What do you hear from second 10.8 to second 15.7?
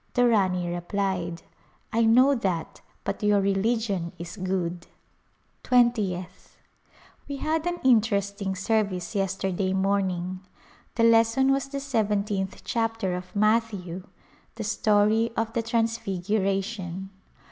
The lesson was the seventeenth chapter of Matthew, the story of the